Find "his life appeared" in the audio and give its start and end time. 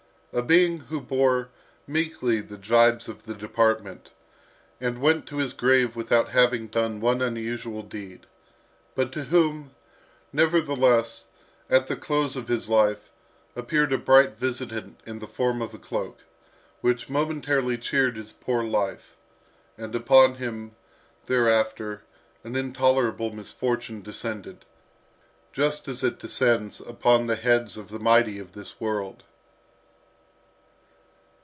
12.47-13.91